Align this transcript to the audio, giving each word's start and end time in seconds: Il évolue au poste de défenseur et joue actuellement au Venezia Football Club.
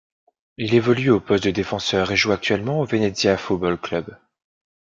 Il 0.57 0.73
évolue 0.73 1.11
au 1.11 1.19
poste 1.19 1.43
de 1.43 1.51
défenseur 1.51 2.11
et 2.11 2.15
joue 2.17 2.31
actuellement 2.31 2.79
au 2.79 2.85
Venezia 2.85 3.37
Football 3.37 3.77
Club. 3.77 4.17